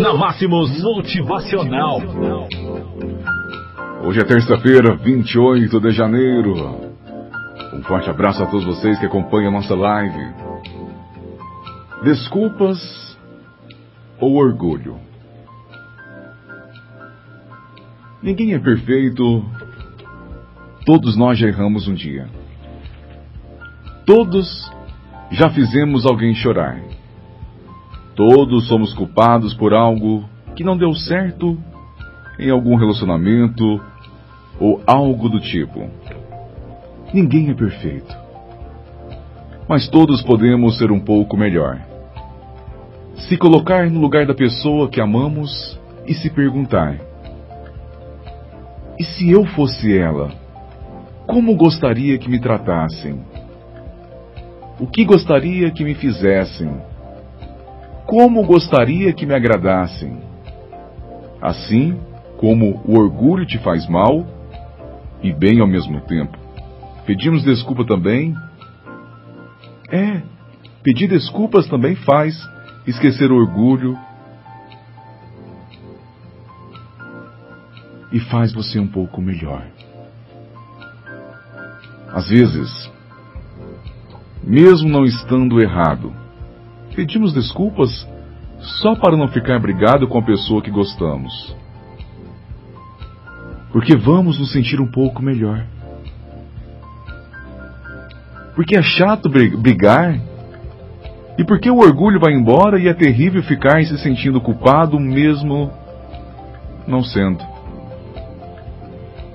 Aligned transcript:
Na 0.00 0.14
Máximos 0.14 0.82
Motivacional. 0.82 2.00
Hoje 4.02 4.20
é 4.20 4.24
terça-feira, 4.24 4.96
28 4.96 5.80
de 5.80 5.90
janeiro. 5.90 6.54
Um 7.74 7.82
forte 7.82 8.08
abraço 8.08 8.42
a 8.42 8.46
todos 8.46 8.64
vocês 8.64 8.98
que 8.98 9.04
acompanham 9.04 9.50
a 9.50 9.52
nossa 9.52 9.74
live. 9.74 10.34
Desculpas 12.04 12.78
ou 14.18 14.36
orgulho? 14.36 14.96
Ninguém 18.22 18.54
é 18.54 18.58
perfeito. 18.58 19.44
Todos 20.86 21.18
nós 21.18 21.38
já 21.38 21.48
erramos 21.48 21.86
um 21.86 21.92
dia. 21.92 22.30
Todos 24.06 24.72
já 25.30 25.50
fizemos 25.50 26.06
alguém 26.06 26.34
chorar. 26.34 26.80
Todos 28.14 28.68
somos 28.68 28.92
culpados 28.94 29.54
por 29.54 29.72
algo 29.72 30.24
que 30.54 30.64
não 30.64 30.76
deu 30.76 30.94
certo 30.94 31.58
em 32.38 32.50
algum 32.50 32.76
relacionamento 32.76 33.80
ou 34.60 34.82
algo 34.86 35.28
do 35.28 35.40
tipo. 35.40 35.88
Ninguém 37.12 37.50
é 37.50 37.54
perfeito. 37.54 38.14
Mas 39.68 39.88
todos 39.88 40.22
podemos 40.22 40.78
ser 40.78 40.90
um 40.90 41.00
pouco 41.00 41.36
melhor. 41.36 41.80
Se 43.28 43.36
colocar 43.36 43.90
no 43.90 44.00
lugar 44.00 44.26
da 44.26 44.34
pessoa 44.34 44.88
que 44.88 45.00
amamos 45.00 45.78
e 46.06 46.14
se 46.14 46.28
perguntar: 46.28 46.98
e 48.98 49.04
se 49.04 49.30
eu 49.30 49.44
fosse 49.44 49.96
ela? 49.96 50.30
Como 51.26 51.56
gostaria 51.56 52.18
que 52.18 52.28
me 52.28 52.38
tratassem? 52.38 53.20
O 54.78 54.86
que 54.86 55.04
gostaria 55.04 55.70
que 55.70 55.82
me 55.82 55.94
fizessem? 55.94 56.70
Como 58.12 58.44
gostaria 58.44 59.10
que 59.14 59.24
me 59.24 59.34
agradassem? 59.34 60.20
Assim 61.40 61.98
como 62.36 62.82
o 62.84 62.98
orgulho 62.98 63.46
te 63.46 63.56
faz 63.56 63.88
mal 63.88 64.26
e 65.22 65.32
bem 65.32 65.62
ao 65.62 65.66
mesmo 65.66 65.98
tempo. 66.02 66.36
Pedimos 67.06 67.42
desculpa 67.42 67.86
também? 67.86 68.36
É, 69.90 70.20
pedir 70.82 71.08
desculpas 71.08 71.66
também 71.68 71.96
faz 71.96 72.36
esquecer 72.86 73.32
o 73.32 73.34
orgulho 73.34 73.98
e 78.12 78.20
faz 78.20 78.52
você 78.52 78.78
um 78.78 78.88
pouco 78.88 79.22
melhor. 79.22 79.66
Às 82.12 82.28
vezes, 82.28 82.92
mesmo 84.44 84.90
não 84.90 85.06
estando 85.06 85.62
errado, 85.62 86.21
pedimos 86.94 87.32
desculpas 87.32 88.06
só 88.80 88.94
para 88.94 89.16
não 89.16 89.28
ficar 89.28 89.58
brigado 89.58 90.06
com 90.06 90.18
a 90.18 90.22
pessoa 90.22 90.62
que 90.62 90.70
gostamos. 90.70 91.56
Porque 93.72 93.96
vamos 93.96 94.38
nos 94.38 94.52
sentir 94.52 94.80
um 94.80 94.90
pouco 94.90 95.22
melhor. 95.22 95.64
Porque 98.54 98.76
é 98.76 98.82
chato 98.82 99.28
brigar. 99.28 100.20
E 101.38 101.44
porque 101.44 101.70
o 101.70 101.78
orgulho 101.78 102.20
vai 102.20 102.34
embora 102.34 102.78
e 102.78 102.86
é 102.86 102.94
terrível 102.94 103.42
ficar 103.42 103.82
se 103.84 103.96
sentindo 103.98 104.40
culpado 104.40 105.00
mesmo 105.00 105.70
não 106.86 107.02
sendo. 107.02 107.42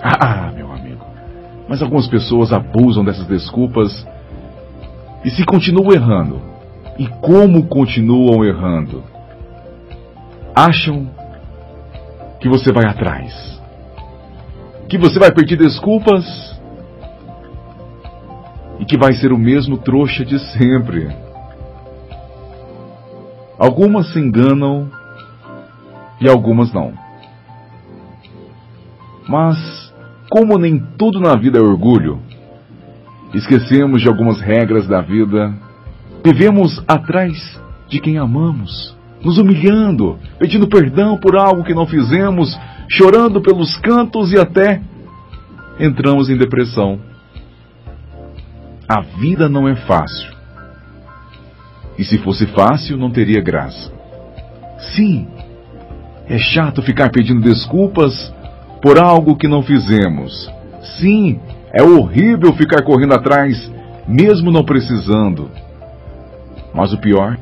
Ah, 0.00 0.52
meu 0.54 0.70
amigo. 0.70 1.04
Mas 1.68 1.82
algumas 1.82 2.06
pessoas 2.06 2.52
abusam 2.52 3.04
dessas 3.04 3.26
desculpas 3.26 4.06
e 5.24 5.30
se 5.30 5.44
continuam 5.44 5.92
errando. 5.92 6.57
E 6.98 7.06
como 7.20 7.66
continuam 7.68 8.44
errando? 8.44 9.04
Acham 10.54 11.08
que 12.40 12.48
você 12.48 12.72
vai 12.72 12.84
atrás. 12.84 13.60
Que 14.88 14.98
você 14.98 15.18
vai 15.18 15.30
pedir 15.30 15.56
desculpas 15.56 16.24
e 18.80 18.84
que 18.84 18.98
vai 18.98 19.12
ser 19.12 19.32
o 19.32 19.38
mesmo 19.38 19.78
trouxa 19.78 20.24
de 20.24 20.38
sempre. 20.52 21.08
Algumas 23.58 24.12
se 24.12 24.18
enganam 24.18 24.90
e 26.20 26.28
algumas 26.28 26.72
não. 26.72 26.92
Mas 29.28 29.88
como 30.30 30.58
nem 30.58 30.78
tudo 30.98 31.20
na 31.20 31.34
vida 31.36 31.58
é 31.58 31.62
orgulho, 31.62 32.20
esquecemos 33.34 34.02
de 34.02 34.08
algumas 34.08 34.40
regras 34.40 34.86
da 34.86 35.00
vida, 35.00 35.54
vivemos 36.32 36.82
atrás 36.86 37.58
de 37.88 38.00
quem 38.00 38.18
amamos, 38.18 38.94
nos 39.24 39.38
humilhando, 39.38 40.18
pedindo 40.38 40.68
perdão 40.68 41.16
por 41.16 41.36
algo 41.36 41.64
que 41.64 41.74
não 41.74 41.86
fizemos, 41.86 42.54
chorando 42.86 43.40
pelos 43.40 43.76
cantos 43.78 44.30
e 44.30 44.38
até 44.38 44.82
entramos 45.80 46.28
em 46.28 46.36
depressão. 46.36 47.00
A 48.86 49.00
vida 49.00 49.48
não 49.48 49.66
é 49.66 49.74
fácil. 49.74 50.30
E 51.98 52.04
se 52.04 52.18
fosse 52.18 52.46
fácil, 52.46 52.98
não 52.98 53.10
teria 53.10 53.40
graça. 53.40 53.90
Sim, 54.94 55.26
é 56.26 56.36
chato 56.36 56.82
ficar 56.82 57.10
pedindo 57.10 57.40
desculpas 57.40 58.32
por 58.82 58.98
algo 58.98 59.36
que 59.36 59.48
não 59.48 59.62
fizemos. 59.62 60.50
Sim, 60.98 61.40
é 61.72 61.82
horrível 61.82 62.52
ficar 62.52 62.82
correndo 62.82 63.14
atrás, 63.14 63.72
mesmo 64.06 64.50
não 64.50 64.62
precisando. 64.62 65.50
Mas 66.72 66.92
o 66.92 66.98
pior 66.98 67.38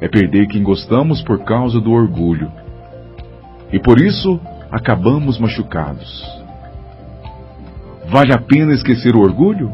é 0.00 0.08
perder 0.08 0.46
quem 0.46 0.62
gostamos 0.62 1.22
por 1.22 1.44
causa 1.44 1.80
do 1.80 1.92
orgulho. 1.92 2.50
E 3.72 3.78
por 3.78 4.00
isso 4.00 4.40
acabamos 4.70 5.38
machucados. 5.38 6.24
Vale 8.06 8.32
a 8.32 8.38
pena 8.38 8.72
esquecer 8.72 9.14
o 9.14 9.20
orgulho? 9.20 9.72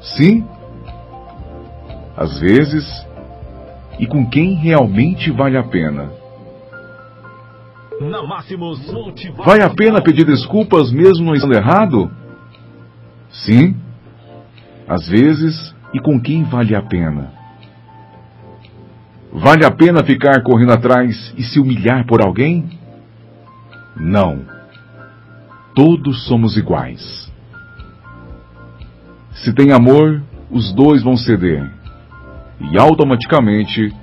Sim. 0.00 0.46
Às 2.16 2.38
vezes. 2.38 3.06
E 3.98 4.06
com 4.06 4.28
quem 4.28 4.54
realmente 4.54 5.30
vale 5.30 5.56
a 5.56 5.62
pena? 5.62 6.10
Vai 9.44 9.62
a 9.62 9.70
pena 9.70 10.02
pedir 10.02 10.26
desculpas 10.26 10.92
mesmo 10.92 11.24
não 11.24 11.34
estando 11.34 11.54
errado? 11.54 12.10
Sim. 13.30 13.74
Às 14.86 15.08
vezes, 15.08 15.74
e 15.94 15.98
com 15.98 16.20
quem 16.20 16.44
vale 16.44 16.74
a 16.74 16.82
pena? 16.82 17.32
Vale 19.38 19.66
a 19.66 19.70
pena 19.70 20.02
ficar 20.02 20.42
correndo 20.42 20.72
atrás 20.72 21.34
e 21.36 21.42
se 21.42 21.60
humilhar 21.60 22.06
por 22.06 22.22
alguém? 22.22 22.70
Não. 23.94 24.40
Todos 25.74 26.26
somos 26.26 26.56
iguais. 26.56 27.30
Se 29.32 29.52
tem 29.52 29.72
amor, 29.72 30.22
os 30.50 30.72
dois 30.72 31.02
vão 31.02 31.18
ceder 31.18 31.70
e 32.60 32.78
automaticamente 32.78 33.94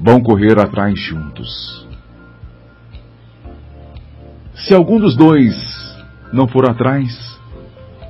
vão 0.00 0.20
correr 0.20 0.58
atrás 0.58 0.98
juntos. 0.98 1.88
Se 4.66 4.74
algum 4.74 4.98
dos 4.98 5.16
dois 5.16 5.54
não 6.32 6.48
for 6.48 6.68
atrás, 6.68 7.38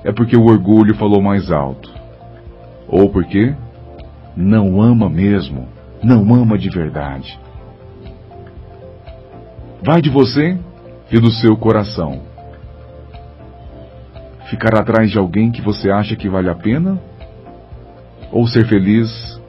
é 0.03 0.11
porque 0.11 0.39
o 0.39 0.47
orgulho 0.47 0.95
falou 0.95 1.21
mais 1.21 1.53
alto. 1.53 1.93
Ou 2.89 3.11
porque 3.11 3.55
não 4.35 4.81
ama 4.81 5.11
mesmo, 5.11 5.74
não 6.05 6.35
ama 6.35 6.59
de 6.59 6.69
verdade. 6.69 7.39
Vai 9.83 10.01
de 10.01 10.11
você 10.11 10.59
e 11.11 11.19
do 11.19 11.31
seu 11.31 11.57
coração. 11.57 12.23
Ficar 14.51 14.79
atrás 14.79 15.11
de 15.11 15.19
alguém 15.19 15.51
que 15.51 15.63
você 15.63 15.91
acha 15.91 16.15
que 16.17 16.29
vale 16.29 16.49
a 16.49 16.55
pena? 16.55 17.01
Ou 18.31 18.47
ser 18.47 18.67
feliz 18.67 19.41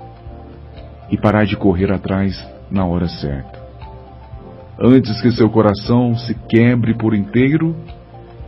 e 1.10 1.18
parar 1.18 1.46
de 1.46 1.56
correr 1.56 1.92
atrás 1.92 2.44
na 2.70 2.86
hora 2.86 3.08
certa? 3.08 3.66
antes 4.80 5.22
que 5.22 5.32
seu 5.32 5.50
coração 5.50 6.16
se 6.16 6.34
quebre 6.50 6.94
por 6.94 7.14
inteiro 7.16 7.76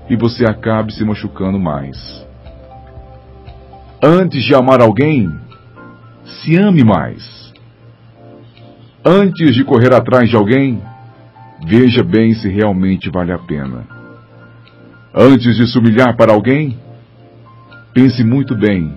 e 0.09 0.15
você 0.15 0.45
acabe 0.45 0.93
se 0.93 1.03
machucando 1.03 1.59
mais. 1.59 2.25
Antes 4.03 4.43
de 4.43 4.53
amar 4.53 4.81
alguém, 4.81 5.29
se 6.25 6.55
ame 6.55 6.83
mais. 6.83 7.46
Antes 9.09 9.55
de 9.55 9.63
correr 9.63 9.93
atrás 9.93 10.29
de 10.29 10.35
alguém, 10.35 10.81
veja 11.65 12.03
bem 12.03 12.33
se 12.33 12.49
realmente 12.49 13.09
vale 13.09 13.31
a 13.31 13.37
pena. 13.39 13.85
Antes 15.15 15.55
de 15.55 15.65
se 15.65 15.79
humilhar 15.79 16.17
para 16.17 16.33
alguém, 16.33 16.77
pense 17.93 18.21
muito 18.21 18.53
bem 18.53 18.93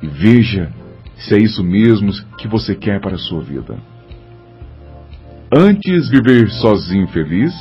e 0.00 0.06
veja 0.06 0.72
se 1.18 1.34
é 1.34 1.38
isso 1.38 1.62
mesmo 1.62 2.10
que 2.38 2.48
você 2.48 2.74
quer 2.74 2.98
para 2.98 3.16
a 3.16 3.18
sua 3.18 3.42
vida. 3.42 3.76
Antes 5.54 6.08
viver 6.08 6.48
sozinho 6.48 7.06
feliz 7.08 7.52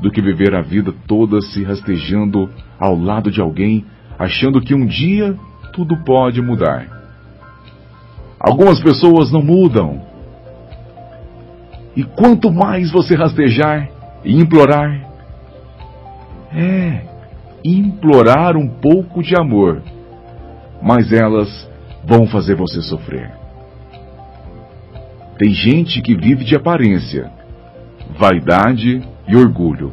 do 0.00 0.10
que 0.10 0.22
viver 0.22 0.54
a 0.54 0.62
vida 0.62 0.94
toda 1.06 1.42
se 1.42 1.62
rastejando 1.62 2.48
ao 2.80 2.98
lado 2.98 3.30
de 3.30 3.42
alguém, 3.42 3.84
achando 4.18 4.58
que 4.58 4.74
um 4.74 4.86
dia 4.86 5.36
tudo 5.74 5.98
pode 5.98 6.40
mudar. 6.40 6.86
Algumas 8.40 8.80
pessoas 8.80 9.30
não 9.30 9.42
mudam. 9.42 10.11
E 11.94 12.04
quanto 12.04 12.50
mais 12.50 12.90
você 12.90 13.14
rastejar 13.14 13.88
e 14.24 14.34
implorar, 14.34 15.00
é, 16.54 17.02
implorar 17.64 18.56
um 18.56 18.68
pouco 18.68 19.22
de 19.22 19.34
amor, 19.34 19.82
mas 20.82 21.12
elas 21.12 21.68
vão 22.04 22.26
fazer 22.26 22.54
você 22.54 22.80
sofrer. 22.82 23.30
Tem 25.38 25.50
gente 25.50 26.00
que 26.00 26.14
vive 26.14 26.44
de 26.44 26.54
aparência, 26.54 27.30
vaidade 28.18 29.02
e 29.26 29.36
orgulho. 29.36 29.92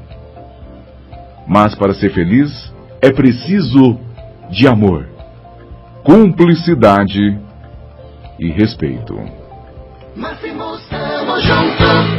Mas 1.47 1.75
para 1.75 1.93
ser 1.93 2.11
feliz 2.11 2.73
é 3.01 3.11
preciso 3.11 3.99
de 4.49 4.67
amor, 4.67 5.07
cumplicidade 6.03 7.39
e 8.39 8.49
respeito. 8.49 9.15
Máximo 10.19 10.75
estamos 10.75 11.41
juntos. 11.47 12.09